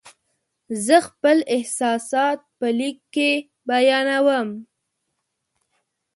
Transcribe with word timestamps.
زه 0.85 0.97
خپل 1.07 1.37
احساسات 1.55 2.39
په 2.59 2.67
لیک 2.77 2.97
کې 3.13 3.31
بیانوم. 3.69 4.49